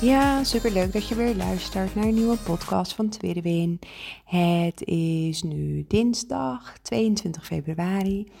Ja, 0.00 0.44
super 0.44 0.72
leuk 0.72 0.92
dat 0.92 1.08
je 1.08 1.14
weer 1.14 1.34
luistert 1.34 1.94
naar 1.94 2.04
een 2.04 2.14
nieuwe 2.14 2.36
podcast 2.36 2.94
van 2.94 3.08
Tweede 3.08 3.42
Win. 3.42 3.78
Het 4.24 4.84
is 4.84 5.42
nu 5.42 5.84
dinsdag 5.88 6.78
22 6.82 7.46
februari 7.46 8.32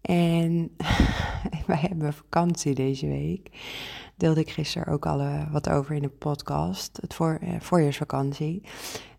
en 0.00 0.76
wij 1.66 1.76
hebben 1.76 2.14
vakantie 2.14 2.74
deze 2.74 3.06
week. 3.06 3.50
Deelde 4.14 4.40
ik 4.40 4.50
gisteren 4.50 4.92
ook 4.92 5.06
al 5.06 5.20
eh, 5.20 5.52
wat 5.52 5.68
over 5.68 5.94
in 5.94 6.02
de 6.02 6.08
podcast, 6.08 6.98
het 7.00 7.14
voor, 7.14 7.38
eh, 7.40 7.60
voorjaarsvakantie. 7.60 8.62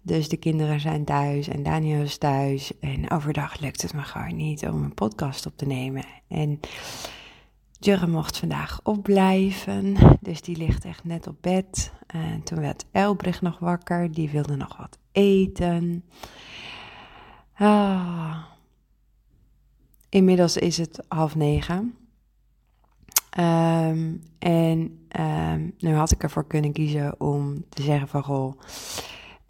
Dus 0.02 0.30
de 0.30 0.38
kinderen 0.38 0.80
zijn 0.80 1.06
thuis 1.06 1.47
en 1.47 1.64
Daniel 1.64 2.02
is 2.02 2.17
thuis. 2.17 2.80
En 2.80 3.12
overdag 3.12 3.59
lukt 3.59 3.81
het 3.81 3.94
me 3.94 4.02
gewoon 4.02 4.36
niet 4.36 4.67
om 4.67 4.84
een 4.84 4.94
podcast 4.94 5.45
op 5.45 5.58
te 5.58 5.66
nemen. 5.66 6.03
En 6.28 6.59
Jurre 7.80 8.08
mocht 8.08 8.38
vandaag 8.38 8.80
opblijven, 8.83 9.95
dus 10.22 10.42
die 10.42 10.58
ligt 10.58 10.86
echt 10.86 11.03
net 11.03 11.28
op 11.28 11.36
bed. 11.42 11.92
En 12.08 12.44
toen 12.44 12.59
werd 12.59 12.86
Elbricht 12.92 13.42
nog 13.42 13.59
wakker, 13.59 14.11
die 14.11 14.30
wilde 14.30 14.56
nog 14.56 14.78
wat 14.78 14.97
eten. 15.11 16.03
Ah. 17.53 18.38
Inmiddels 20.09 20.58
is 20.58 20.78
het 20.78 21.06
half 21.08 21.36
negen. 21.36 21.95
Ehm, 23.30 24.16
en 24.39 25.08
um, 25.19 25.73
nu 25.78 25.94
had 25.94 26.12
ik 26.12 26.23
ervoor 26.23 26.47
kunnen 26.47 26.72
kiezen 26.72 27.19
om 27.19 27.66
te 27.69 27.81
zeggen 27.81 28.08
van 28.08 28.23
goh, 28.23 28.59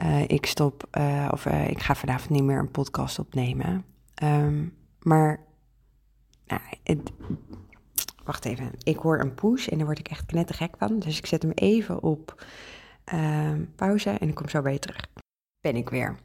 uh, 0.04 0.22
ik 0.28 0.46
stop 0.46 0.88
uh, 0.98 1.28
of 1.32 1.46
uh, 1.46 1.70
ik 1.70 1.80
ga 1.80 1.96
vanavond 1.96 2.30
niet 2.30 2.44
meer 2.44 2.60
een 2.60 2.72
podcast 2.72 3.20
opnemen. 3.20 3.86
Um, 4.24 4.74
maar 5.00 5.40
nou, 6.48 6.62
het, 6.84 7.12
wacht 8.28 8.46
even, 8.46 8.72
ik 8.84 8.98
hoor 8.98 9.20
een 9.20 9.34
push 9.34 9.68
en 9.68 9.78
daar 9.78 9.86
word 9.86 10.00
ik 10.00 10.08
echt 10.08 10.26
knettergek 10.26 10.76
van. 10.78 11.00
Dus 11.00 11.18
ik 11.18 11.26
zet 11.26 11.42
hem 11.42 11.52
even 11.52 12.04
op 12.04 12.46
pauze 13.76 14.10
en 14.10 14.28
ik 14.28 14.36
kom 14.36 14.50
zo 14.50 14.62
weer 14.62 14.80
terug. 14.80 15.08
Ben 15.60 15.76
ik 15.76 15.90
weer. 15.90 16.16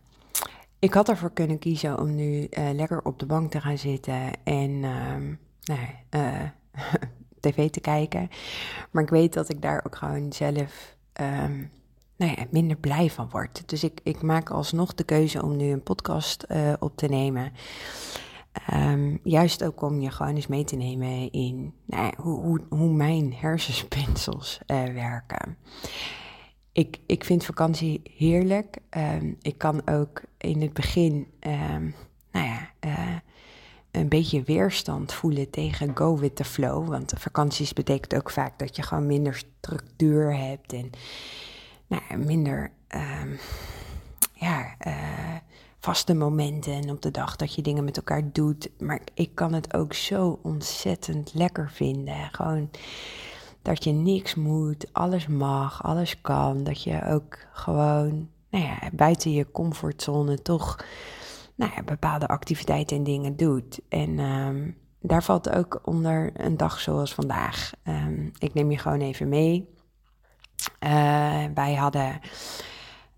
Ik 0.79 0.95
had 0.95 1.09
ervoor 1.09 1.33
kunnen 1.33 1.59
kiezen 1.59 1.99
om 1.99 2.15
nu 2.15 2.49
lekker 2.73 3.05
op 3.05 3.19
de 3.19 3.27
bank 3.27 3.51
te 3.51 3.61
gaan 3.61 3.79
zitten 3.79 4.31
en 4.45 4.81
nou, 4.81 5.81
tv 7.41 7.71
te 7.71 7.81
kijken. 7.81 8.29
Maar 8.91 9.03
ik 9.03 9.11
weet 9.11 9.33
dat 9.33 9.49
ik 9.49 9.63
daar 9.63 9.83
ook 9.87 9.97
gewoon 9.97 10.33
zelf 10.33 10.97
um, 11.21 11.71
nou 12.17 12.35
ja, 12.37 12.47
minder 12.51 12.77
blij 12.77 13.11
van 13.11 13.29
word. 13.31 13.69
Dus 13.69 13.85
ik, 13.85 14.01
ik 14.03 14.23
maak 14.23 14.51
alsnog 14.51 14.95
de 14.95 15.05
keuze 15.05 15.43
om 15.43 15.57
nu 15.57 15.71
een 15.71 15.83
podcast 15.83 16.45
uh, 16.49 16.73
op 16.79 16.97
te 16.97 17.07
nemen. 17.07 17.53
Um, 18.75 19.21
juist 19.23 19.65
ook 19.65 19.83
om 19.83 20.01
je 20.01 20.11
gewoon 20.11 20.35
eens 20.35 20.47
mee 20.47 20.65
te 20.65 20.77
nemen 20.77 21.31
in 21.33 21.75
nou 21.87 22.05
ja, 22.05 22.13
hoe, 22.23 22.61
hoe, 22.69 22.93
mijn 22.93 23.35
hersenspinsels 23.35 24.61
uh, 24.67 24.85
werken. 24.85 25.57
Ik, 26.73 26.99
ik 27.07 27.25
vind 27.25 27.45
vakantie 27.45 28.01
heerlijk. 28.17 28.77
Um, 28.91 29.37
ik 29.41 29.59
kan 29.59 29.89
ook 29.89 30.23
in 30.39 30.61
het 30.61 30.73
begin, 30.73 31.27
nou 32.31 32.47
ja, 32.47 32.71
uh, 32.81 33.17
een 33.91 34.09
beetje 34.09 34.43
weerstand 34.43 35.13
voelen 35.13 35.51
tegen 35.51 35.97
go 35.97 36.19
with 36.19 36.37
the 36.37 36.45
flow. 36.45 36.89
Want 36.89 37.13
vakanties 37.17 37.73
betekent 37.73 38.15
ook 38.15 38.31
vaak 38.31 38.59
dat 38.59 38.77
je 38.77 38.83
gewoon 38.83 39.07
minder 39.07 39.35
structuur 39.35 40.37
hebt 40.37 40.73
en 40.73 40.91
nou, 41.87 42.25
minder 42.25 42.73
um, 42.95 43.39
ja, 44.33 44.75
uh, 44.87 45.37
vaste 45.83 46.15
momenten 46.15 46.91
op 46.91 47.03
de 47.03 47.11
dag 47.11 47.37
dat 47.37 47.55
je 47.55 47.63
dingen 47.63 47.85
met 47.85 47.97
elkaar 47.97 48.33
doet. 48.33 48.71
Maar 48.79 49.01
ik 49.15 49.35
kan 49.35 49.53
het 49.53 49.75
ook 49.75 49.95
zo 49.95 50.39
ontzettend 50.43 51.35
lekker 51.35 51.71
vinden. 51.71 52.29
Gewoon 52.33 52.71
dat 53.63 53.85
je 53.85 53.93
niks 53.93 54.35
moet, 54.35 54.87
alles 54.93 55.27
mag, 55.27 55.83
alles 55.85 56.21
kan. 56.21 56.65
Dat 56.65 56.83
je 56.83 57.07
ook 57.07 57.39
gewoon 57.53 58.29
nou 58.51 58.65
ja, 58.65 58.79
buiten 58.93 59.33
je 59.33 59.51
comfortzone 59.51 60.43
toch 60.43 60.85
nou 61.55 61.73
ja, 61.75 61.83
bepaalde 61.83 62.29
activiteiten 62.29 62.97
en 62.97 63.05
dingen 63.05 63.37
doet. 63.37 63.81
En 63.89 64.19
um, 64.19 64.77
daar 65.01 65.23
valt 65.23 65.51
ook 65.51 65.81
onder 65.85 66.33
een 66.35 66.57
dag 66.57 66.81
zoals 66.81 67.15
vandaag. 67.15 67.73
Um, 67.85 68.31
ik 68.39 68.55
neem 68.55 68.71
je 68.71 68.79
gewoon 68.79 69.01
even 69.01 69.29
mee. 69.29 69.69
Uh, 70.81 71.45
wij 71.55 71.75
hadden. 71.75 72.21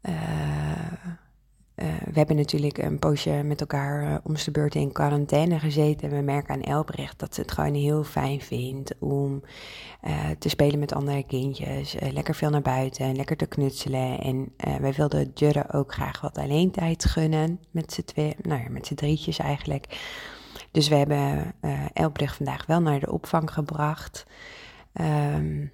Uh, 0.03 1.23
uh, 1.77 1.87
we 2.05 2.13
hebben 2.13 2.37
natuurlijk 2.37 2.79
een 2.79 2.99
poosje 2.99 3.43
met 3.45 3.61
elkaar 3.61 4.03
uh, 4.03 4.15
om 4.23 4.35
de 4.35 4.51
beurt 4.51 4.75
in 4.75 4.93
quarantaine 4.93 5.59
gezeten. 5.59 6.11
We 6.11 6.21
merken 6.21 6.55
aan 6.55 6.63
Elbrecht 6.63 7.19
dat 7.19 7.35
ze 7.35 7.41
het 7.41 7.53
gewoon 7.53 7.75
heel 7.75 8.05
fijn 8.05 8.41
vindt 8.41 8.95
om 8.99 9.43
uh, 10.05 10.31
te 10.39 10.49
spelen 10.49 10.79
met 10.79 10.95
andere 10.95 11.23
kindjes. 11.27 11.97
lekker 12.13 12.35
veel 12.35 12.51
naar 12.51 12.63
buiten, 12.63 13.17
lekker 13.17 13.37
te 13.37 13.47
knutselen. 13.47 14.21
En 14.21 14.53
wij 14.81 14.93
wilden 14.93 15.31
Jurre 15.35 15.73
ook 15.73 15.93
graag 15.93 16.21
wat 16.21 16.39
alleen 16.39 16.71
tijd 16.71 17.05
gunnen. 17.05 17.61
Met 17.71 17.93
z'n 17.93 18.05
twee, 18.05 18.37
nou 18.43 18.63
ja, 18.63 18.69
met 18.71 18.87
z'n 18.87 18.95
drietjes 18.95 19.39
eigenlijk. 19.39 19.87
Dus 20.71 20.89
we 20.89 20.95
hebben 20.95 21.55
Elbrecht 21.93 22.37
vandaag 22.37 22.67
wel 22.67 22.81
naar 22.81 23.01
de 23.01 23.13
opvang 23.13 23.53
gebracht. 23.53 24.27
Um, 25.01 25.73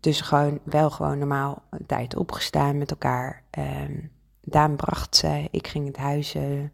dus 0.00 0.20
gewoon 0.20 0.58
wel 0.64 0.90
gewoon 0.90 1.18
normaal 1.18 1.62
tijd 1.86 2.16
opgestaan 2.16 2.78
met 2.78 2.90
elkaar. 2.90 3.42
Um, 3.58 4.10
Daan 4.44 4.76
bracht 4.76 5.16
ze, 5.16 5.48
ik 5.50 5.66
ging 5.66 5.86
het 5.86 5.96
huis 5.96 6.34
uh, 6.34 6.68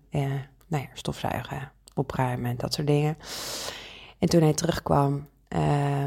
nou 0.66 0.82
ja, 0.82 0.88
stofzuigen, 0.92 1.72
opruimen, 1.94 2.56
dat 2.56 2.74
soort 2.74 2.86
dingen. 2.86 3.16
En 4.18 4.28
toen 4.28 4.42
hij 4.42 4.54
terugkwam, 4.54 5.28
uh, 5.48 6.06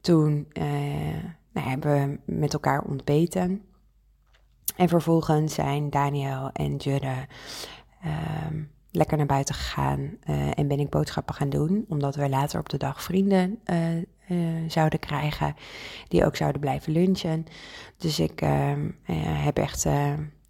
toen 0.00 0.48
uh, 0.52 0.64
nou, 1.52 1.68
hebben 1.68 1.92
we 1.92 2.32
met 2.32 2.52
elkaar 2.52 2.82
ontbeten. 2.82 3.62
En 4.76 4.88
vervolgens 4.88 5.54
zijn 5.54 5.90
Daniel 5.90 6.50
en 6.52 6.76
Judde 6.76 7.26
ehm, 8.02 8.62
lekker 8.90 9.16
naar 9.16 9.26
buiten 9.26 9.54
gegaan 9.54 10.00
uh, 10.00 10.58
en 10.58 10.68
ben 10.68 10.80
ik 10.80 10.90
boodschappen 10.90 11.34
gaan 11.34 11.50
doen, 11.50 11.84
omdat 11.88 12.14
we 12.14 12.28
later 12.28 12.60
op 12.60 12.68
de 12.68 12.76
dag 12.76 13.02
vrienden 13.02 13.60
zouden 14.66 14.98
krijgen 14.98 15.54
die 16.08 16.24
ook 16.24 16.36
zouden 16.36 16.60
blijven 16.60 16.92
lunchen. 16.92 17.44
Dus 17.96 18.18
ik 18.18 18.40
ehm, 18.40 18.90
heb 19.22 19.58
echt 19.58 19.86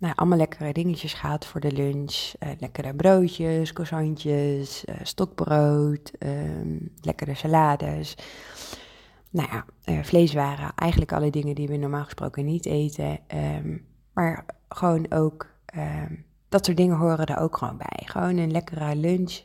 nou, 0.03 0.15
allemaal 0.17 0.39
lekkere 0.39 0.73
dingetjes 0.73 1.13
gehad 1.15 1.47
voor 1.47 1.61
de 1.61 1.73
lunch. 1.73 2.33
Uh, 2.41 2.49
lekkere 2.59 2.95
broodjes, 2.95 3.73
croissantjes, 3.73 4.85
uh, 4.85 4.95
stokbrood, 5.03 6.13
um, 6.19 6.93
lekkere 7.01 7.35
salades. 7.35 8.17
Nou 9.31 9.49
ja, 9.51 9.65
uh, 9.85 10.03
vleeswaren, 10.03 10.73
eigenlijk 10.75 11.13
alle 11.13 11.31
dingen 11.31 11.55
die 11.55 11.69
we 11.69 11.77
normaal 11.77 12.05
gesproken 12.05 12.45
niet 12.45 12.67
eten. 12.67 13.19
Um, 13.35 13.87
maar 14.13 14.47
gewoon 14.69 15.13
ook, 15.13 15.47
um, 15.77 16.25
dat 16.49 16.65
soort 16.65 16.77
dingen 16.77 16.97
horen 16.97 17.27
er 17.27 17.39
ook 17.39 17.57
gewoon 17.57 17.77
bij. 17.77 18.03
Gewoon 18.05 18.37
een 18.37 18.51
lekkere 18.51 18.97
lunch, 18.97 19.41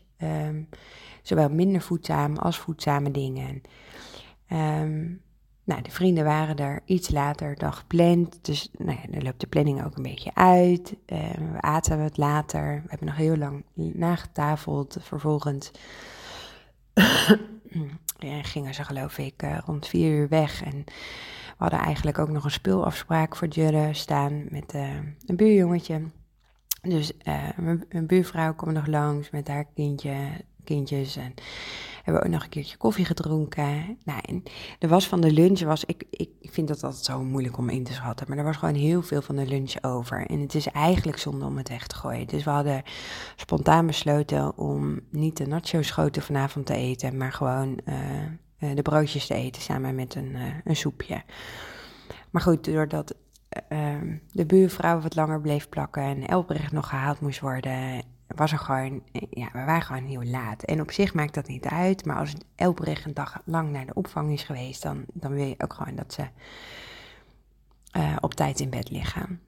zowel 1.21 1.49
minder 1.49 1.81
voedzaam 1.81 2.37
als 2.37 2.57
voedzame 2.57 3.11
dingen. 3.11 3.61
Nou, 5.67 5.81
de 5.81 5.91
vrienden 5.91 6.23
waren 6.23 6.57
er 6.57 6.81
iets 6.85 7.09
later 7.09 7.55
dan 7.57 7.73
gepland. 7.73 8.39
Dus 8.41 8.69
nou 8.77 8.91
ja, 9.01 9.07
dan 9.09 9.23
loopt 9.23 9.39
de 9.39 9.47
planning 9.47 9.85
ook 9.85 9.97
een 9.97 10.03
beetje 10.03 10.31
uit. 10.33 10.95
Uh, 11.07 11.19
we 11.51 11.61
aten 11.61 11.99
wat 11.99 12.17
later. 12.17 12.81
We 12.83 12.89
hebben 12.89 13.07
nog 13.07 13.15
heel 13.15 13.37
lang 13.37 13.63
nagetafeld. 13.73 14.97
Vervolgens 14.99 15.71
ja, 18.17 18.43
gingen 18.43 18.73
ze 18.73 18.83
geloof 18.83 19.17
ik 19.17 19.43
uh, 19.43 19.57
rond 19.65 19.87
vier 19.87 20.11
uur 20.11 20.29
weg. 20.29 20.63
En 20.63 20.83
we 20.85 21.55
hadden 21.57 21.79
eigenlijk 21.79 22.19
ook 22.19 22.29
nog 22.29 22.43
een 22.43 22.51
speelafspraak 22.51 23.35
voor 23.35 23.47
Jurre 23.47 23.93
staan 23.93 24.45
met 24.49 24.73
uh, 24.73 24.95
een 25.25 25.35
buurjongetje. 25.35 26.01
Dus 26.81 27.13
mijn 27.87 28.07
buurvrouw 28.07 28.53
kwam 28.55 28.73
nog 28.73 28.87
langs 28.87 29.29
met 29.29 29.47
haar 29.47 29.65
kindje 29.73 30.15
kindjes 30.67 31.15
en 31.15 31.33
hebben 32.03 32.21
we 32.21 32.27
ook 32.27 32.33
nog 32.33 32.43
een 32.43 32.49
keertje 32.49 32.77
koffie 32.77 33.05
gedronken. 33.05 33.97
Nou, 34.03 34.41
er 34.79 34.89
was 34.89 35.07
van 35.07 35.21
de 35.21 35.31
lunch, 35.31 35.61
was, 35.61 35.85
ik, 35.85 36.03
ik 36.09 36.51
vind 36.51 36.67
dat 36.67 36.83
altijd 36.83 37.05
zo 37.05 37.23
moeilijk 37.23 37.57
om 37.57 37.69
in 37.69 37.83
te 37.83 37.93
schatten, 37.93 38.25
maar 38.29 38.37
er 38.37 38.43
was 38.43 38.55
gewoon 38.55 38.75
heel 38.75 39.01
veel 39.01 39.21
van 39.21 39.35
de 39.35 39.45
lunch 39.45 39.83
over. 39.83 40.25
En 40.25 40.39
het 40.39 40.55
is 40.55 40.67
eigenlijk 40.67 41.17
zonde 41.17 41.45
om 41.45 41.57
het 41.57 41.69
weg 41.69 41.87
te 41.87 41.95
gooien. 41.95 42.27
Dus 42.27 42.43
we 42.43 42.49
hadden 42.49 42.83
spontaan 43.35 43.85
besloten 43.85 44.57
om 44.57 44.99
niet 45.09 45.37
de 45.37 45.47
nacho-schoten 45.47 46.21
vanavond 46.21 46.65
te 46.65 46.73
eten, 46.73 47.17
maar 47.17 47.31
gewoon 47.31 47.79
uh, 47.85 47.95
uh, 48.59 48.75
de 48.75 48.81
broodjes 48.81 49.27
te 49.27 49.33
eten 49.33 49.61
samen 49.61 49.95
met 49.95 50.15
een, 50.15 50.31
uh, 50.35 50.41
een 50.63 50.75
soepje. 50.75 51.23
Maar 52.29 52.41
goed, 52.41 52.65
doordat 52.65 53.15
ehm, 53.67 54.15
de 54.31 54.45
buurvrouw 54.45 54.99
wat 54.99 55.15
langer 55.15 55.41
bleef 55.41 55.69
plakken 55.69 56.03
en 56.03 56.27
Elbrecht 56.27 56.71
nog 56.71 56.89
gehaald 56.89 57.19
moest 57.19 57.39
worden 57.39 58.03
was 58.27 58.51
er 58.51 58.59
gewoon, 58.59 59.03
ja, 59.29 59.49
we 59.53 59.63
waren 59.65 59.81
gewoon 59.81 60.05
heel 60.05 60.23
laat. 60.23 60.63
En 60.63 60.81
op 60.81 60.91
zich 60.91 61.13
maakt 61.13 61.33
dat 61.33 61.47
niet 61.47 61.65
uit, 61.65 62.05
maar 62.05 62.17
als 62.17 62.33
Elbrecht 62.55 63.05
een 63.05 63.13
dag 63.13 63.41
lang 63.45 63.71
naar 63.71 63.85
de 63.85 63.93
opvang 63.93 64.31
is 64.31 64.43
geweest, 64.43 64.81
dan, 64.81 65.05
dan 65.13 65.33
wil 65.33 65.45
je 65.45 65.55
ook 65.57 65.73
gewoon 65.73 65.95
dat 65.95 66.13
ze 66.13 66.27
uh, 67.97 68.15
op 68.19 68.33
tijd 68.33 68.59
in 68.59 68.69
bed 68.69 68.89
liggen. 68.89 69.41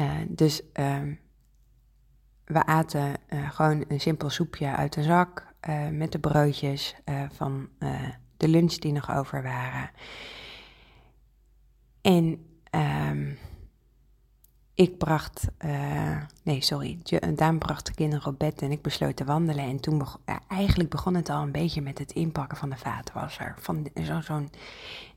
Uh, 0.00 0.10
dus 0.28 0.62
uh, 0.74 1.00
we 2.44 2.66
aten 2.66 3.14
gewoon 3.28 3.84
een 3.88 4.00
simpel 4.00 4.30
soepje 4.30 4.76
uit 4.76 4.92
de 4.92 5.02
zak 5.02 5.54
met 5.90 6.12
de 6.12 6.18
broodjes 6.18 6.96
van 7.32 7.68
de 8.36 8.48
lunch 8.48 8.74
die 8.74 8.92
nog 8.92 9.10
over 9.10 9.42
waren. 9.42 9.90
En 12.00 12.46
um, 13.10 13.38
ik 14.74 14.98
bracht, 14.98 15.46
uh, 15.64 16.16
nee 16.42 16.60
sorry, 16.60 16.98
Daan 17.34 17.58
bracht 17.58 17.86
de 17.86 17.94
kinderen 17.94 18.26
op 18.26 18.38
bed 18.38 18.62
en 18.62 18.70
ik 18.70 18.82
besloot 18.82 19.16
te 19.16 19.24
wandelen. 19.24 19.64
En 19.64 19.80
toen 19.80 19.98
begon, 19.98 20.20
eigenlijk 20.48 20.90
begon 20.90 21.14
het 21.14 21.28
al 21.28 21.42
een 21.42 21.52
beetje 21.52 21.82
met 21.82 21.98
het 21.98 22.12
inpakken 22.12 22.58
van 22.58 22.70
de 22.70 22.76
vaatwasser. 22.76 23.54
Van 23.58 23.88
zo'n 23.94 24.22
zo 24.22 24.48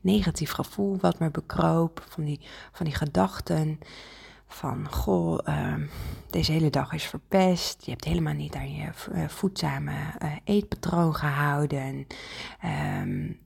negatief 0.02 0.52
gevoel 0.52 0.98
wat 0.98 1.20
me 1.20 1.32
bekroop, 1.32 2.06
van 2.10 2.24
die, 2.24 2.40
van 2.72 2.86
die 2.86 2.96
gedachten 2.96 3.80
van, 4.48 4.92
goh, 4.92 5.40
uh, 5.46 5.74
deze 6.30 6.52
hele 6.52 6.70
dag 6.70 6.94
is 6.94 7.04
verpest. 7.04 7.86
Je 7.86 7.92
hebt 7.92 8.04
helemaal 8.04 8.34
niet 8.34 8.56
aan 8.56 8.74
je 8.74 8.90
uh, 9.12 9.28
voedzame 9.28 9.94
eetpatroon 10.44 11.16
gehouden. 11.16 12.08
Um, 13.02 13.40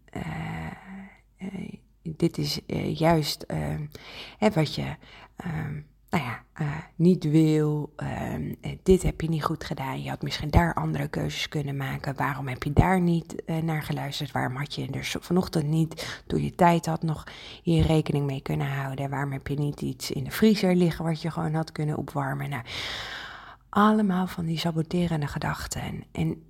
dit 2.04 2.38
is 2.38 2.60
juist 2.94 3.46
hè, 4.38 4.52
wat 4.52 4.76
je 4.76 4.96
nou 6.10 6.24
ja, 6.24 6.44
uh, 6.62 6.68
niet 6.96 7.24
wil, 7.24 7.94
uh, 7.98 8.54
dit 8.84 9.04
heb 9.04 9.22
je 9.22 9.30
niet 9.30 9.44
goed 9.44 9.64
gedaan, 9.64 10.02
je 10.02 10.10
had 10.10 10.22
misschien 10.22 10.50
daar 10.50 10.74
andere 10.74 11.08
keuzes 11.08 11.48
kunnen 11.48 11.78
maken, 11.78 12.16
waarom 12.16 12.48
heb 12.48 12.64
je 12.64 12.74
daar 12.74 13.02
niet 13.02 13.44
uh, 13.46 13.58
naar 13.58 13.84
geluisterd, 13.84 14.32
waarom 14.32 14.56
had 14.56 14.76
je 14.76 14.88
er 14.88 15.16
vanochtend 15.20 15.68
niet, 15.68 16.22
toen 16.28 16.44
je 16.44 16.56
tijd 16.56 16.86
had, 16.86 17.04
nog 17.04 17.24
hier 17.64 17.86
rekening 17.86 18.26
mee 18.26 18.42
kunnen 18.42 18.68
houden, 18.68 19.10
waarom 19.10 19.32
heb 19.32 19.48
je 19.48 19.56
niet 19.56 19.82
iets 19.82 20.12
in 20.12 20.24
de 20.24 20.32
vriezer 20.32 20.76
liggen 20.76 21.06
wat 21.06 21.22
je 21.22 21.32
gewoon 21.32 21.54
had 21.54 21.72
kunnen 21.72 21.98
opwarmen. 21.98 22.50
Nou, 22.50 22.64
allemaal 23.70 24.28
van 24.28 24.46
die 24.46 24.58
saboterende 24.58 25.28
gedachten. 25.28 26.04
En 26.12 26.44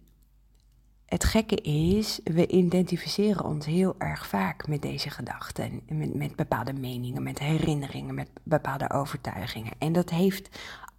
het 1.09 1.23
gekke 1.23 1.55
is, 1.55 2.19
we 2.23 2.47
identificeren 2.47 3.45
ons 3.45 3.65
heel 3.65 3.95
erg 3.97 4.27
vaak 4.27 4.67
met 4.67 4.81
deze 4.81 5.09
gedachten, 5.09 5.81
met, 5.87 6.13
met 6.13 6.35
bepaalde 6.35 6.73
meningen, 6.73 7.23
met 7.23 7.39
herinneringen, 7.39 8.15
met 8.15 8.29
bepaalde 8.43 8.91
overtuigingen. 8.91 9.71
En 9.77 9.93
dat 9.93 10.09
heeft 10.09 10.49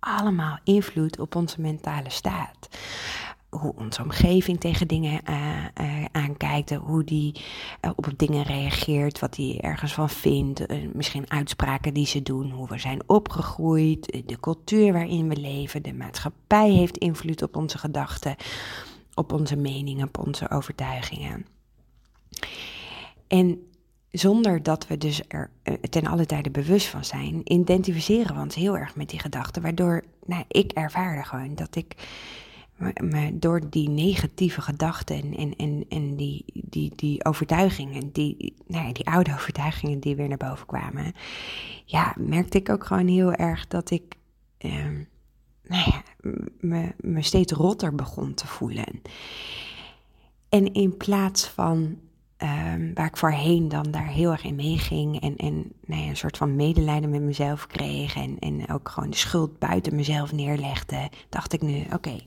allemaal 0.01 0.59
invloed 0.65 1.19
op 1.19 1.35
onze 1.35 1.61
mentale 1.61 2.11
staat. 2.11 2.69
Hoe 3.49 3.75
onze 3.77 4.03
omgeving 4.03 4.61
tegen 4.61 4.89
dingen 4.89 5.21
uh, 5.29 5.65
uh, 5.81 6.05
aankijkt, 6.13 6.75
hoe 6.75 7.05
die 7.05 7.45
uh, 7.81 7.91
op 7.97 8.13
dingen 8.17 8.43
reageert, 8.43 9.19
wat 9.19 9.35
die 9.35 9.61
ergens 9.61 9.95
van 9.95 10.11
vindt, 10.11 10.67
misschien 10.95 11.31
uitspraken 11.31 11.95
die 11.95 12.07
ze 12.07 12.23
doen, 12.23 12.51
hoe 12.51 12.69
we 12.69 12.79
zijn 12.79 13.01
opgegroeid, 13.07 14.23
de 14.27 14.41
cultuur 14.41 14.93
waarin 14.93 15.29
we 15.29 15.37
leven, 15.37 15.83
de 15.83 15.95
maatschappij 15.95 16.71
heeft 16.71 16.99
invloed 16.99 17.43
op 17.43 17.57
onze 17.57 17.79
gedachten 17.79 18.37
op 19.15 19.33
onze 19.33 19.57
meningen, 19.57 20.07
op 20.07 20.19
onze 20.19 20.51
overtuigingen. 20.51 21.47
En 23.27 23.71
zonder 24.11 24.63
dat 24.63 24.87
we 24.87 24.99
dus 24.99 25.23
er 25.29 25.51
eh, 25.63 25.75
ten 25.75 26.07
alle 26.07 26.27
tijde 26.27 26.51
bewust 26.51 26.87
van 26.87 27.05
zijn, 27.05 27.53
identificeren 27.53 28.35
we 28.35 28.41
ons 28.41 28.55
heel 28.55 28.77
erg 28.77 28.97
met 28.97 29.09
die 29.09 29.21
gedachten. 29.21 29.63
Waardoor 29.63 30.05
nou, 30.27 30.45
ik 30.49 30.73
ervaarde 30.73 31.23
gewoon 31.23 31.55
dat 31.55 31.77
ik 31.77 31.95
me 33.03 33.39
door 33.39 33.71
die 33.71 33.89
negatieve 33.89 34.61
gedachten 34.61 35.37
en, 35.37 35.57
en, 35.57 35.85
en 35.89 36.17
die, 36.17 36.45
die, 36.55 36.93
die 36.97 37.25
overtuigingen, 37.25 38.13
die, 38.13 38.55
nou 38.67 38.93
die 38.93 39.07
oude 39.07 39.33
overtuigingen 39.39 40.01
die 40.01 40.17
weer 40.17 40.29
naar 40.29 40.37
boven 40.37 40.67
kwamen, 40.67 41.13
ja, 41.85 42.15
merkte 42.19 42.59
ik 42.59 42.69
ook 42.69 42.85
gewoon 42.85 43.09
heel 43.09 43.33
erg 43.33 43.67
dat 43.67 43.91
ik. 43.91 44.17
Eh, 44.59 44.87
nou 45.71 45.91
ja, 45.91 46.03
me, 46.61 46.95
me 46.97 47.23
steeds 47.23 47.53
rotter 47.53 47.95
begon 47.95 48.35
te 48.35 48.47
voelen. 48.47 49.03
En 50.49 50.73
in 50.73 50.97
plaats 50.97 51.47
van 51.47 51.99
um, 52.39 52.95
waar 52.95 53.07
ik 53.07 53.17
voorheen 53.17 53.69
dan 53.69 53.91
daar 53.91 54.07
heel 54.07 54.31
erg 54.31 54.45
in 54.45 54.55
meeging 54.55 55.21
en, 55.21 55.37
en 55.37 55.73
nou 55.87 56.03
ja, 56.03 56.09
een 56.09 56.17
soort 56.17 56.37
van 56.37 56.57
medelijden 56.57 57.11
met 57.11 57.23
mezelf 57.23 57.67
kreeg 57.67 58.15
en, 58.15 58.39
en 58.39 58.69
ook 58.69 58.89
gewoon 58.89 59.11
de 59.11 59.17
schuld 59.17 59.59
buiten 59.59 59.95
mezelf 59.95 60.33
neerlegde, 60.33 61.11
dacht 61.29 61.53
ik 61.53 61.63
nu, 61.63 61.85
oké, 61.93 62.21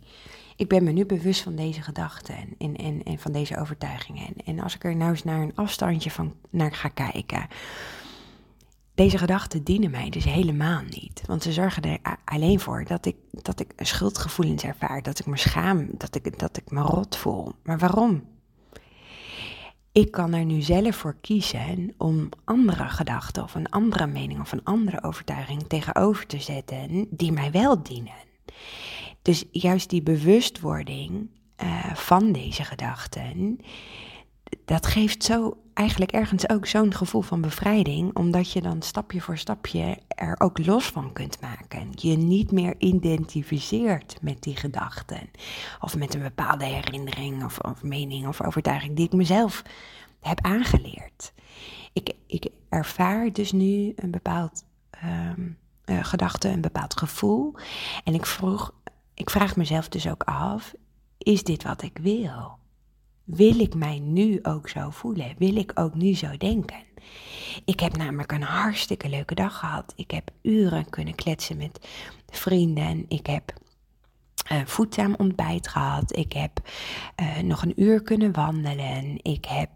ik 0.55 0.67
ben 0.67 0.83
me 0.83 0.91
nu 0.91 1.05
bewust 1.05 1.41
van 1.41 1.55
deze 1.55 1.81
gedachten 1.81 2.35
en, 2.57 2.75
en, 2.75 3.03
en 3.03 3.19
van 3.19 3.31
deze 3.31 3.57
overtuigingen. 3.57 4.27
En, 4.27 4.35
en 4.45 4.59
als 4.59 4.75
ik 4.75 4.83
er 4.83 4.95
nou 4.95 5.11
eens 5.11 5.23
naar 5.23 5.41
een 5.41 5.55
afstandje 5.55 6.11
van 6.11 6.33
naar 6.49 6.73
ga 6.73 6.87
kijken, 6.87 7.47
deze 8.95 9.17
gedachten 9.17 9.63
dienen 9.63 9.91
mij 9.91 10.09
dus 10.09 10.23
helemaal 10.23 10.81
niet. 10.89 11.23
Want 11.25 11.43
ze 11.43 11.51
zorgen 11.51 11.83
er 11.83 12.17
alleen 12.25 12.59
voor 12.59 12.83
dat 12.85 13.05
ik, 13.05 13.15
dat 13.31 13.59
ik 13.59 13.73
schuldgevoelens 13.77 14.63
ervaar, 14.63 15.01
dat 15.01 15.19
ik 15.19 15.25
me 15.25 15.37
schaam, 15.37 15.89
dat 15.97 16.15
ik, 16.15 16.39
dat 16.39 16.57
ik 16.57 16.71
me 16.71 16.81
rot 16.81 17.15
voel. 17.15 17.51
Maar 17.63 17.77
waarom? 17.77 18.23
Ik 19.91 20.11
kan 20.11 20.33
er 20.33 20.45
nu 20.45 20.61
zelf 20.61 20.95
voor 20.95 21.15
kiezen 21.21 21.93
om 21.97 22.29
andere 22.43 22.89
gedachten 22.89 23.43
of 23.43 23.55
een 23.55 23.69
andere 23.69 24.07
mening 24.07 24.39
of 24.39 24.51
een 24.51 24.63
andere 24.63 25.03
overtuiging 25.03 25.67
tegenover 25.67 26.25
te 26.25 26.39
zetten 26.39 27.07
die 27.09 27.31
mij 27.31 27.51
wel 27.51 27.83
dienen. 27.83 28.31
Dus 29.21 29.45
juist 29.51 29.89
die 29.89 30.01
bewustwording 30.03 31.29
uh, 31.63 31.93
van 31.93 32.31
deze 32.31 32.63
gedachten, 32.63 33.59
dat 34.65 34.85
geeft 34.85 35.23
zo 35.23 35.57
eigenlijk 35.73 36.11
ergens 36.11 36.49
ook 36.49 36.65
zo'n 36.65 36.93
gevoel 36.93 37.21
van 37.21 37.41
bevrijding, 37.41 38.15
omdat 38.15 38.51
je 38.51 38.61
dan 38.61 38.81
stapje 38.81 39.21
voor 39.21 39.37
stapje 39.37 39.97
er 40.07 40.39
ook 40.39 40.65
los 40.65 40.85
van 40.85 41.13
kunt 41.13 41.41
maken. 41.41 41.89
Je 41.91 42.17
niet 42.17 42.51
meer 42.51 42.75
identificeert 42.77 44.17
met 44.21 44.41
die 44.41 44.55
gedachten 44.55 45.29
of 45.79 45.97
met 45.97 46.13
een 46.13 46.21
bepaalde 46.21 46.65
herinnering 46.65 47.43
of, 47.43 47.59
of 47.59 47.83
mening 47.83 48.27
of 48.27 48.41
overtuiging 48.41 48.95
die 48.95 49.05
ik 49.05 49.13
mezelf 49.13 49.63
heb 50.19 50.41
aangeleerd. 50.41 51.33
Ik, 51.93 52.13
ik 52.27 52.47
ervaar 52.69 53.31
dus 53.31 53.51
nu 53.51 53.93
een 53.95 54.11
bepaald 54.11 54.63
um, 55.03 55.57
uh, 55.85 56.03
gedachte, 56.03 56.47
een 56.47 56.61
bepaald 56.61 56.97
gevoel. 56.97 57.53
En 58.03 58.13
ik, 58.13 58.25
vroeg, 58.25 58.73
ik 59.13 59.29
vraag 59.29 59.55
mezelf 59.55 59.89
dus 59.89 60.07
ook 60.07 60.23
af: 60.23 60.73
is 61.17 61.43
dit 61.43 61.63
wat 61.63 61.81
ik 61.81 61.97
wil? 62.01 62.61
Wil 63.23 63.59
ik 63.59 63.75
mij 63.75 63.99
nu 63.99 64.39
ook 64.41 64.69
zo 64.69 64.89
voelen? 64.89 65.35
Wil 65.37 65.55
ik 65.55 65.71
ook 65.75 65.95
nu 65.95 66.15
zo 66.15 66.37
denken? 66.37 66.83
Ik 67.65 67.79
heb 67.79 67.97
namelijk 67.97 68.31
een 68.31 68.43
hartstikke 68.43 69.09
leuke 69.09 69.35
dag 69.35 69.59
gehad. 69.59 69.93
Ik 69.95 70.11
heb 70.11 70.31
uren 70.41 70.89
kunnen 70.89 71.15
kletsen 71.15 71.57
met 71.57 71.87
vrienden. 72.29 73.05
Ik 73.07 73.25
heb 73.25 73.53
uh, 74.51 74.61
voedzaam 74.65 75.15
ontbijt 75.17 75.67
gehad. 75.67 76.17
Ik 76.17 76.33
heb 76.33 76.51
uh, 77.21 77.37
nog 77.37 77.61
een 77.61 77.81
uur 77.81 78.01
kunnen 78.01 78.31
wandelen. 78.31 79.19
Ik 79.21 79.45
heb 79.45 79.69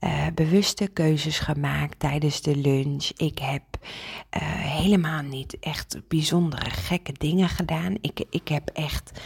uh, 0.00 0.26
bewuste 0.34 0.86
keuzes 0.86 1.38
gemaakt 1.38 1.98
tijdens 1.98 2.42
de 2.42 2.56
lunch. 2.56 3.10
Ik 3.16 3.38
heb 3.38 3.62
helemaal 4.60 5.22
niet 5.22 5.58
echt 5.58 6.08
bijzondere 6.08 6.70
gekke 6.70 7.12
dingen 7.12 7.48
gedaan. 7.48 7.94
Ik, 8.00 8.24
ik 8.30 8.48
heb 8.48 8.68
echt 8.68 9.20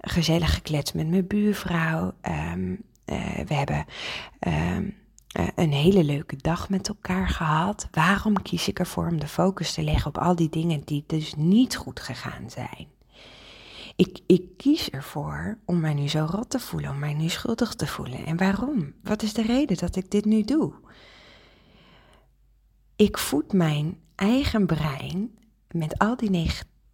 gezellig 0.00 0.54
gekletst 0.54 0.94
met 0.94 1.08
mijn 1.08 1.26
buurvrouw. 1.26 2.12
Uh, 2.28 2.52
we 3.46 3.54
hebben 3.54 3.84
uh, 4.40 4.76
een 5.54 5.72
hele 5.72 6.04
leuke 6.04 6.36
dag 6.36 6.68
met 6.68 6.88
elkaar 6.88 7.28
gehad. 7.28 7.88
Waarom 7.90 8.42
kies 8.42 8.68
ik 8.68 8.78
ervoor 8.78 9.06
om 9.06 9.20
de 9.20 9.28
focus 9.28 9.72
te 9.72 9.82
leggen 9.82 10.06
op 10.06 10.18
al 10.18 10.36
die 10.36 10.48
dingen 10.48 10.82
die 10.84 11.04
dus 11.06 11.34
niet 11.34 11.76
goed 11.76 12.00
gegaan 12.00 12.50
zijn? 12.50 12.86
Ik, 13.96 14.18
ik 14.26 14.56
kies 14.56 14.90
ervoor 14.90 15.58
om 15.64 15.80
mij 15.80 15.94
nu 15.94 16.08
zo 16.08 16.26
rot 16.30 16.50
te 16.50 16.58
voelen, 16.58 16.90
om 16.90 16.98
mij 16.98 17.14
nu 17.14 17.28
schuldig 17.28 17.74
te 17.74 17.86
voelen. 17.86 18.26
En 18.26 18.36
waarom? 18.36 18.92
Wat 19.02 19.22
is 19.22 19.32
de 19.32 19.42
reden 19.42 19.76
dat 19.76 19.96
ik 19.96 20.10
dit 20.10 20.24
nu 20.24 20.42
doe? 20.42 20.72
Ik 22.96 23.18
voed 23.18 23.52
mijn 23.52 23.98
eigen 24.14 24.66
brein 24.66 25.38
met 25.70 25.98
al 25.98 26.16
die 26.16 26.30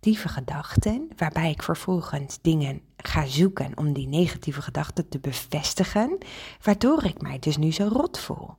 negatieve 0.00 0.28
gedachten, 0.28 1.08
waarbij 1.16 1.50
ik 1.50 1.62
vervolgens 1.62 2.38
dingen 2.42 2.80
ga 2.96 3.26
zoeken 3.26 3.78
om 3.78 3.92
die 3.92 4.06
negatieve 4.06 4.62
gedachten 4.62 5.08
te 5.08 5.18
bevestigen, 5.18 6.18
waardoor 6.62 7.04
ik 7.04 7.20
mij 7.20 7.38
dus 7.38 7.56
nu 7.56 7.72
zo 7.72 7.88
rot 7.92 8.18
voel. 8.18 8.54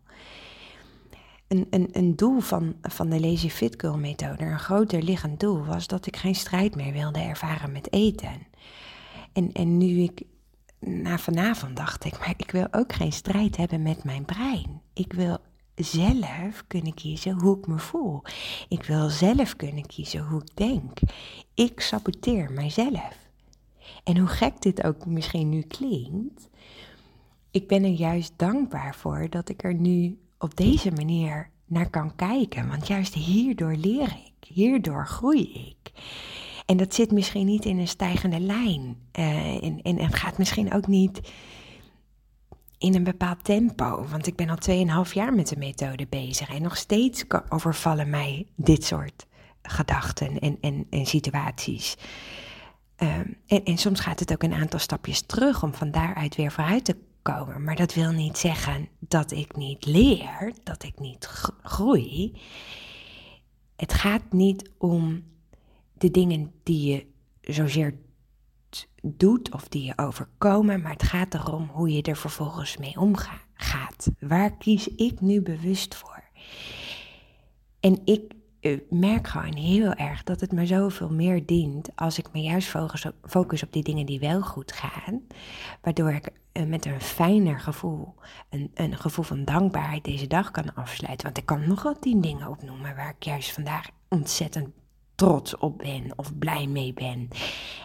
Een, 1.47 1.67
een, 1.69 1.89
een 1.91 2.15
doel 2.15 2.39
van, 2.39 2.75
van 2.81 3.09
de 3.09 3.19
Lazy 3.19 3.49
Fit 3.49 3.75
Girl 3.77 3.97
methode, 3.97 4.43
een 4.43 4.59
groter 4.59 5.01
liggend 5.01 5.39
doel, 5.39 5.65
was 5.65 5.87
dat 5.87 6.05
ik 6.05 6.15
geen 6.15 6.35
strijd 6.35 6.75
meer 6.75 6.93
wilde 6.93 7.19
ervaren 7.19 7.71
met 7.71 7.93
eten. 7.93 8.47
En, 9.33 9.51
en 9.51 9.77
nu 9.77 10.01
ik 10.01 10.21
na 10.79 11.17
vanavond 11.17 11.75
dacht 11.75 12.03
ik, 12.03 12.19
maar 12.19 12.33
ik 12.37 12.51
wil 12.51 12.67
ook 12.71 12.93
geen 12.93 13.13
strijd 13.13 13.57
hebben 13.57 13.81
met 13.81 14.03
mijn 14.03 14.25
brein. 14.25 14.81
Ik 14.93 15.13
wil 15.13 15.37
zelf 15.79 16.63
kunnen 16.67 16.93
kiezen 16.93 17.39
hoe 17.39 17.57
ik 17.57 17.67
me 17.67 17.79
voel. 17.79 18.21
Ik 18.67 18.83
wil 18.83 19.09
zelf 19.09 19.55
kunnen 19.55 19.85
kiezen 19.85 20.27
hoe 20.27 20.41
ik 20.41 20.55
denk. 20.55 20.99
Ik 21.53 21.79
saboteer 21.79 22.51
mijzelf. 22.51 23.17
En 24.03 24.17
hoe 24.17 24.27
gek 24.27 24.61
dit 24.61 24.83
ook 24.83 25.05
misschien 25.05 25.49
nu 25.49 25.61
klinkt, 25.61 26.49
ik 27.51 27.67
ben 27.67 27.83
er 27.83 27.89
juist 27.89 28.33
dankbaar 28.35 28.95
voor 28.95 29.27
dat 29.29 29.49
ik 29.49 29.63
er 29.63 29.73
nu 29.73 30.19
op 30.37 30.55
deze 30.55 30.91
manier 30.91 31.49
naar 31.65 31.89
kan 31.89 32.15
kijken. 32.15 32.67
Want 32.67 32.87
juist 32.87 33.13
hierdoor 33.13 33.75
leer 33.75 34.17
ik, 34.25 34.47
hierdoor 34.47 35.07
groei 35.07 35.53
ik. 35.53 35.91
En 36.65 36.77
dat 36.77 36.93
zit 36.93 37.11
misschien 37.11 37.45
niet 37.45 37.65
in 37.65 37.77
een 37.77 37.87
stijgende 37.87 38.39
lijn. 38.39 38.97
En, 39.11 39.81
en 39.81 40.13
gaat 40.13 40.37
misschien 40.37 40.73
ook 40.73 40.87
niet 40.87 41.21
in 42.79 42.95
een 42.95 43.03
bepaald 43.03 43.43
tempo. 43.43 44.05
Want 44.07 44.27
ik 44.27 44.35
ben 44.35 44.49
al 44.49 45.05
2,5 45.05 45.13
jaar 45.13 45.33
met 45.33 45.47
de 45.47 45.57
methode 45.57 46.07
bezig. 46.09 46.49
En 46.49 46.61
nog 46.61 46.77
steeds 46.77 47.23
overvallen 47.49 48.09
mij 48.09 48.47
dit 48.55 48.83
soort 48.83 49.27
gedachten 49.61 50.39
en, 50.39 50.57
en, 50.61 50.87
en 50.89 51.05
situaties. 51.05 51.97
Ehm, 52.95 53.27
en, 53.47 53.63
en 53.63 53.77
soms 53.77 53.99
gaat 53.99 54.19
het 54.19 54.31
ook 54.31 54.43
een 54.43 54.53
aantal 54.53 54.79
stapjes 54.79 55.21
terug 55.21 55.63
om 55.63 55.73
van 55.73 55.91
daaruit 55.91 56.35
weer 56.35 56.51
vooruit 56.51 56.85
te 56.85 56.95
komen. 57.21 57.63
Maar 57.63 57.75
dat 57.75 57.93
wil 57.93 58.11
niet 58.11 58.37
zeggen 58.37 58.87
dat 58.99 59.31
ik 59.31 59.55
niet 59.55 59.85
leer, 59.85 60.53
dat 60.63 60.83
ik 60.83 60.99
niet 60.99 61.25
groei. 61.63 62.41
Het 63.75 63.93
gaat 63.93 64.31
niet 64.31 64.71
om 64.77 65.23
de 65.93 66.11
dingen 66.11 66.51
die 66.63 66.91
je 66.91 67.05
zozeer 67.53 67.93
doet 69.01 69.53
of 69.53 69.67
die 69.67 69.83
je 69.83 69.93
overkomen, 69.95 70.81
maar 70.81 70.91
het 70.91 71.03
gaat 71.03 71.33
erom 71.33 71.69
hoe 71.71 71.91
je 71.91 72.01
er 72.01 72.17
vervolgens 72.17 72.77
mee 72.77 72.99
omgaat. 72.99 74.09
Waar 74.19 74.57
kies 74.57 74.87
ik 74.87 75.21
nu 75.21 75.41
bewust 75.41 75.95
voor? 75.95 76.23
En 77.79 78.01
ik 78.05 78.33
uh, 78.61 78.79
merk 78.89 79.27
gewoon 79.27 79.55
heel 79.55 79.93
erg 79.93 80.23
dat 80.23 80.41
het 80.41 80.51
me 80.51 80.65
zoveel 80.65 81.09
meer 81.09 81.45
dient 81.45 81.89
als 81.95 82.17
ik 82.17 82.31
me 82.33 82.41
juist 82.41 82.67
focus 82.67 83.05
op, 83.05 83.15
focus 83.23 83.63
op 83.63 83.73
die 83.73 83.83
dingen 83.83 84.05
die 84.05 84.19
wel 84.19 84.41
goed 84.41 84.71
gaan. 84.71 85.21
Waardoor 85.81 86.11
ik 86.11 86.29
uh, 86.53 86.65
met 86.65 86.85
een 86.85 87.01
fijner 87.01 87.59
gevoel, 87.59 88.15
een, 88.49 88.71
een 88.73 88.97
gevoel 88.97 89.25
van 89.25 89.45
dankbaarheid 89.45 90.03
deze 90.03 90.27
dag 90.27 90.51
kan 90.51 90.75
afsluiten. 90.75 91.25
Want 91.25 91.37
ik 91.37 91.45
kan 91.45 91.67
nog 91.67 91.83
wel 91.83 91.99
tien 91.99 92.21
dingen 92.21 92.47
opnoemen 92.47 92.95
waar 92.95 93.09
ik 93.09 93.23
juist 93.23 93.51
vandaag 93.51 93.89
ontzettend 94.09 94.69
trots 95.19 95.57
op 95.57 95.77
ben 95.77 96.11
of 96.15 96.37
blij 96.37 96.67
mee 96.67 96.93
ben. 96.93 97.27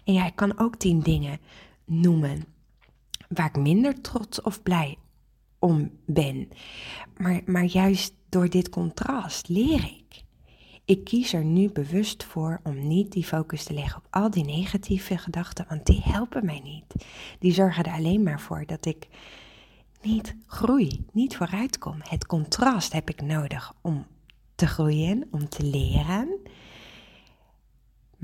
En 0.05 0.12
ja, 0.12 0.26
ik 0.26 0.37
kan 0.37 0.59
ook 0.59 0.76
tien 0.76 1.00
dingen 1.00 1.38
noemen 1.85 2.45
waar 3.29 3.47
ik 3.47 3.57
minder 3.57 4.00
trots 4.00 4.43
of 4.43 4.62
blij 4.62 4.99
om 5.59 5.91
ben. 6.07 6.49
Maar, 7.17 7.41
maar 7.45 7.64
juist 7.64 8.14
door 8.29 8.49
dit 8.49 8.69
contrast 8.69 9.49
leer 9.49 9.85
ik. 9.85 10.23
Ik 10.85 11.05
kies 11.05 11.33
er 11.33 11.45
nu 11.45 11.71
bewust 11.71 12.25
voor 12.25 12.61
om 12.62 12.88
niet 12.88 13.12
die 13.12 13.25
focus 13.25 13.64
te 13.64 13.75
leggen 13.75 13.97
op 13.97 14.07
al 14.11 14.31
die 14.31 14.45
negatieve 14.45 15.19
gedachten, 15.19 15.67
want 15.69 15.87
die 15.87 16.00
helpen 16.03 16.45
mij 16.45 16.61
niet. 16.64 17.07
Die 17.38 17.53
zorgen 17.53 17.85
er 17.85 17.93
alleen 17.93 18.23
maar 18.23 18.41
voor 18.41 18.67
dat 18.67 18.87
ik 18.87 19.09
niet 20.03 20.37
groei, 20.47 21.05
niet 21.12 21.37
vooruit 21.37 21.79
kom. 21.79 21.97
Het 21.99 22.26
contrast 22.26 22.93
heb 22.93 23.11
ik 23.11 23.23
nodig 23.23 23.73
om 23.81 24.07
te 24.55 24.67
groeien, 24.67 25.29
om 25.31 25.49
te 25.49 25.62
leren, 25.62 26.38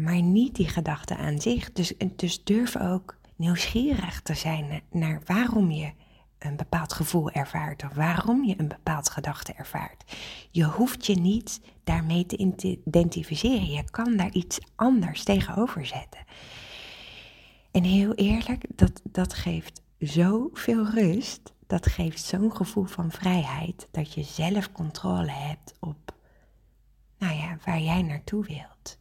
maar 0.02 0.22
niet 0.22 0.54
die 0.54 0.68
gedachten 0.68 1.16
aan 1.16 1.40
zich. 1.40 1.72
Dus, 1.72 1.92
dus 2.16 2.44
durf 2.44 2.76
ook 2.76 3.16
nieuwsgierig 3.36 4.20
te 4.22 4.34
zijn 4.34 4.82
naar 4.90 5.20
waarom 5.26 5.70
je 5.70 5.92
een 6.38 6.56
bepaald 6.56 6.92
gevoel 6.92 7.30
ervaart 7.30 7.84
of 7.84 7.94
waarom 7.94 8.44
je 8.44 8.54
een 8.56 8.68
bepaald 8.68 9.10
gedachte 9.10 9.52
ervaart. 9.52 10.16
Je 10.50 10.64
hoeft 10.64 11.06
je 11.06 11.14
niet 11.14 11.60
daarmee 11.84 12.26
te 12.26 12.36
identificeren. 12.36 13.70
Je 13.70 13.90
kan 13.90 14.16
daar 14.16 14.32
iets 14.32 14.58
anders 14.76 15.24
tegenover 15.24 15.86
zetten. 15.86 16.24
En 17.70 17.84
heel 17.84 18.14
eerlijk, 18.14 18.64
dat, 18.68 19.00
dat 19.04 19.34
geeft 19.34 19.82
zoveel 19.98 20.86
rust. 20.86 21.52
Dat 21.66 21.86
geeft 21.86 22.24
zo'n 22.24 22.56
gevoel 22.56 22.84
van 22.84 23.10
vrijheid 23.10 23.88
dat 23.90 24.14
je 24.14 24.22
zelf 24.22 24.72
controle 24.72 25.30
hebt 25.30 25.74
op 25.80 26.14
nou 27.18 27.34
ja, 27.34 27.56
waar 27.64 27.80
jij 27.80 28.02
naartoe 28.02 28.44
wilt. 28.44 28.98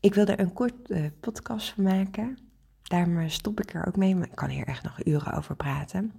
Ik 0.00 0.14
wil 0.14 0.26
er 0.26 0.40
een 0.40 0.52
kort 0.52 0.90
uh, 0.90 1.06
podcast 1.20 1.68
van 1.68 1.84
maken. 1.84 2.38
Daarom 2.82 3.28
stop 3.28 3.60
ik 3.60 3.74
er 3.74 3.86
ook 3.86 3.96
mee, 3.96 4.16
maar 4.16 4.28
ik 4.28 4.34
kan 4.34 4.48
hier 4.48 4.66
echt 4.66 4.82
nog 4.82 5.04
uren 5.04 5.32
over 5.32 5.56
praten. 5.56 6.12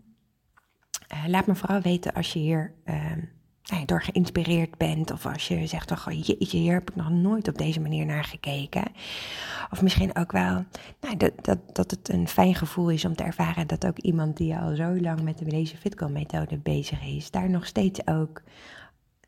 Uh, 1.14 1.24
laat 1.28 1.48
me 1.48 1.56
vooral 1.56 1.82
weten 1.82 2.14
als 2.14 2.34
je 2.34 2.40
hier 2.40 2.74
uh, 2.86 3.12
nou, 3.64 3.86
door 3.86 4.02
geïnspireerd 4.02 4.78
bent. 4.78 5.12
Of 5.12 5.26
als 5.26 5.48
je 5.48 5.68
zegt, 5.68 5.92
oh 5.92 6.08
hier 6.08 6.74
heb 6.74 6.90
ik 6.90 6.96
nog 6.96 7.10
nooit 7.10 7.48
op 7.48 7.58
deze 7.58 7.80
manier 7.80 8.06
naar 8.06 8.24
gekeken. 8.24 8.92
Of 9.72 9.82
misschien 9.82 10.16
ook 10.16 10.32
wel 10.32 10.66
nou, 11.02 11.18
dat, 11.18 11.32
dat, 11.42 11.76
dat 11.76 11.92
het 11.92 12.10
een 12.10 12.28
fijn 12.28 12.56
gevoel 12.56 12.90
is 12.90 13.06
om 13.06 13.16
te 13.16 13.24
ervaren 13.24 13.68
dat 13.68 13.86
ook 13.86 13.98
iemand 13.98 14.38
die 14.38 14.56
al 14.56 14.76
zo 14.76 15.00
lang 15.00 15.22
met 15.22 15.38
de 15.38 15.46
deze 15.46 15.78
Fitco-methode 15.78 16.58
bezig 16.58 17.06
is, 17.06 17.32
daar 17.32 17.50
nog 17.50 17.66
steeds 17.66 18.08
ook 18.08 18.42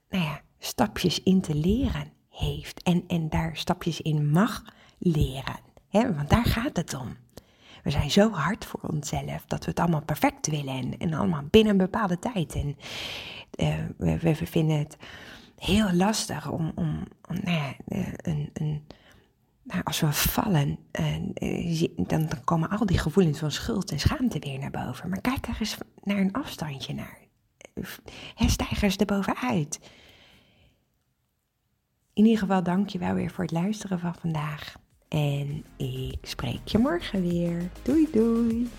nou 0.09 0.23
ja, 0.23 0.41
stapjes 0.59 1.23
in 1.23 1.41
te 1.41 1.55
leren 1.55 2.11
heeft. 2.33 2.83
En, 2.83 3.03
en 3.07 3.29
daar 3.29 3.57
stapjes 3.57 4.01
in 4.01 4.29
mag 4.29 4.63
leren. 4.97 5.59
Hè? 5.89 6.13
Want 6.15 6.29
daar 6.29 6.45
gaat 6.45 6.75
het 6.75 6.93
om. 6.93 7.17
We 7.83 7.89
zijn 7.89 8.11
zo 8.11 8.31
hard 8.31 8.65
voor 8.65 8.79
onszelf 8.79 9.43
dat 9.47 9.65
we 9.65 9.69
het 9.69 9.79
allemaal 9.79 10.03
perfect 10.03 10.47
willen 10.47 10.73
en, 10.73 10.97
en 10.97 11.13
allemaal 11.13 11.43
binnen 11.49 11.71
een 11.71 11.77
bepaalde 11.77 12.19
tijd. 12.19 12.55
En 12.55 12.77
uh, 13.55 13.75
we, 13.97 14.19
we, 14.19 14.35
vinden 14.35 14.77
het 14.77 14.97
heel 15.57 15.93
lastig 15.93 16.49
om, 16.49 16.71
om, 16.75 17.03
om 17.29 17.37
nou 17.43 17.73
eh, 17.87 18.77
nou, 19.63 19.81
als 19.83 19.99
we 19.99 20.11
vallen, 20.11 20.77
uh, 21.41 21.87
dan, 21.95 22.29
komen 22.43 22.69
al 22.69 22.85
die 22.85 22.97
gevoelens 22.97 23.39
van 23.39 23.51
schuld 23.51 23.91
en 23.91 23.99
schaamte 23.99 24.39
weer 24.39 24.59
naar 24.59 24.71
boven. 24.71 25.09
Maar 25.09 25.21
kijk 25.21 25.47
er 25.47 25.57
eens 25.59 25.77
naar 26.03 26.17
een 26.17 26.33
afstandje 26.33 26.93
naar. 26.93 27.17
Stijg 28.35 28.81
er 28.81 29.43
eens. 29.51 29.79
In 32.15 32.23
ieder 32.23 32.39
geval 32.39 32.63
dank 32.63 32.89
je 32.89 32.99
wel 32.99 33.13
weer 33.13 33.31
voor 33.31 33.43
het 33.43 33.53
luisteren 33.53 33.99
van 33.99 34.15
vandaag. 34.21 34.75
En 35.07 35.65
ik 35.77 36.17
spreek 36.21 36.67
je 36.67 36.77
morgen 36.77 37.21
weer. 37.21 37.69
Doei 37.81 38.07
doei. 38.11 38.69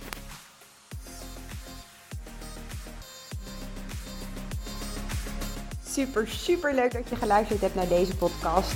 Super, 5.87 6.29
super 6.29 6.75
leuk 6.75 6.93
dat 6.93 7.09
je 7.09 7.17
geluisterd 7.17 7.61
hebt 7.61 7.75
naar 7.75 7.89
deze 7.89 8.17
podcast. 8.17 8.75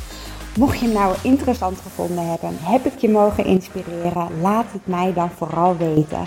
Mocht 0.56 0.78
je 0.78 0.84
hem 0.84 0.94
nou 0.94 1.16
interessant 1.22 1.80
gevonden 1.80 2.28
hebben, 2.30 2.56
heb 2.58 2.84
ik 2.84 2.98
je 2.98 3.08
mogen 3.08 3.44
inspireren, 3.44 4.40
laat 4.40 4.72
het 4.72 4.86
mij 4.86 5.12
dan 5.12 5.30
vooral 5.30 5.76
weten. 5.76 6.26